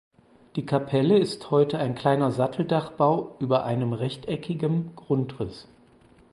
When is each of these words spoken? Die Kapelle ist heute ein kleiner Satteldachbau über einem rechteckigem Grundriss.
Die 0.55 0.65
Kapelle 0.65 1.19
ist 1.19 1.51
heute 1.51 1.77
ein 1.77 1.93
kleiner 1.93 2.31
Satteldachbau 2.31 3.35
über 3.37 3.65
einem 3.65 3.93
rechteckigem 3.93 4.95
Grundriss. 4.95 5.67